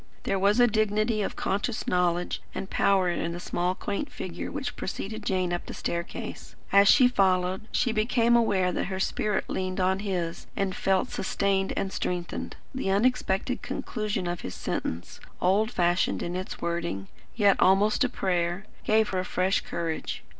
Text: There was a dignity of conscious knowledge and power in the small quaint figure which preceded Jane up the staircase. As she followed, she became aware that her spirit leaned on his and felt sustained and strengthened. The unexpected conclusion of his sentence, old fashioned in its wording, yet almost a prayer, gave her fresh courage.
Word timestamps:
There 0.23 0.39
was 0.39 0.59
a 0.59 0.65
dignity 0.65 1.21
of 1.21 1.35
conscious 1.35 1.85
knowledge 1.85 2.41
and 2.55 2.71
power 2.71 3.07
in 3.07 3.33
the 3.33 3.39
small 3.39 3.75
quaint 3.75 4.11
figure 4.11 4.49
which 4.51 4.75
preceded 4.75 5.23
Jane 5.23 5.53
up 5.53 5.67
the 5.67 5.75
staircase. 5.75 6.55
As 6.71 6.87
she 6.87 7.07
followed, 7.07 7.67
she 7.71 7.91
became 7.91 8.35
aware 8.35 8.71
that 8.71 8.85
her 8.85 8.99
spirit 8.99 9.45
leaned 9.47 9.79
on 9.79 9.99
his 9.99 10.47
and 10.55 10.75
felt 10.75 11.11
sustained 11.11 11.71
and 11.77 11.93
strengthened. 11.93 12.55
The 12.73 12.89
unexpected 12.89 13.61
conclusion 13.61 14.25
of 14.25 14.41
his 14.41 14.55
sentence, 14.55 15.19
old 15.39 15.69
fashioned 15.69 16.23
in 16.23 16.35
its 16.35 16.59
wording, 16.59 17.07
yet 17.35 17.57
almost 17.59 18.03
a 18.03 18.09
prayer, 18.09 18.65
gave 18.83 19.09
her 19.09 19.23
fresh 19.23 19.61
courage. 19.61 20.23